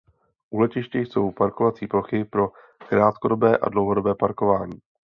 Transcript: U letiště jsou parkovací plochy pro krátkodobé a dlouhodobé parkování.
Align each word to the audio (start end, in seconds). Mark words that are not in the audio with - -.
U 0.49 0.59
letiště 0.59 0.99
jsou 0.99 1.31
parkovací 1.31 1.87
plochy 1.87 2.25
pro 2.25 2.51
krátkodobé 2.89 3.57
a 3.57 3.69
dlouhodobé 3.69 4.15
parkování. 4.15 4.79